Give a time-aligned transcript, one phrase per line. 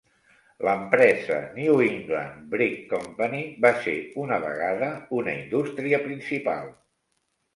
[0.67, 4.89] L'empresa New England Brick Company va ser una vegada
[5.19, 6.75] una indústria principal.